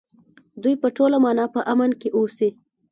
دوی 0.61 0.75
په 0.81 0.87
ټوله 0.95 1.17
مانا 1.23 1.45
په 1.53 1.59
امن 1.71 1.91
کې 1.99 2.09
اوسي. 2.17 2.49